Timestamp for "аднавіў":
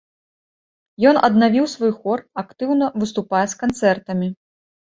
1.27-1.69